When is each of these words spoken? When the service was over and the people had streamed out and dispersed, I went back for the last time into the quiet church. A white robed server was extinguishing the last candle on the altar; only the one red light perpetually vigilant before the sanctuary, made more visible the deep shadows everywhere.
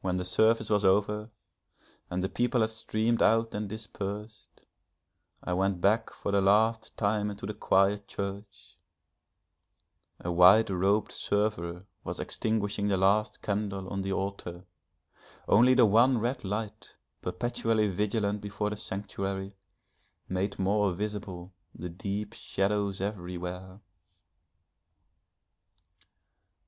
When 0.00 0.16
the 0.18 0.24
service 0.24 0.70
was 0.70 0.84
over 0.84 1.28
and 2.08 2.22
the 2.22 2.28
people 2.28 2.60
had 2.60 2.70
streamed 2.70 3.20
out 3.20 3.52
and 3.52 3.68
dispersed, 3.68 4.64
I 5.42 5.52
went 5.54 5.80
back 5.80 6.10
for 6.10 6.30
the 6.30 6.40
last 6.40 6.96
time 6.96 7.30
into 7.32 7.44
the 7.44 7.52
quiet 7.54 8.06
church. 8.06 8.78
A 10.20 10.30
white 10.30 10.70
robed 10.70 11.10
server 11.10 11.84
was 12.04 12.20
extinguishing 12.20 12.86
the 12.86 12.96
last 12.96 13.42
candle 13.42 13.88
on 13.88 14.02
the 14.02 14.12
altar; 14.12 14.66
only 15.48 15.74
the 15.74 15.84
one 15.84 16.18
red 16.18 16.44
light 16.44 16.94
perpetually 17.20 17.88
vigilant 17.88 18.40
before 18.40 18.70
the 18.70 18.76
sanctuary, 18.76 19.56
made 20.28 20.60
more 20.60 20.92
visible 20.92 21.52
the 21.74 21.90
deep 21.90 22.34
shadows 22.34 23.00
everywhere. 23.00 23.80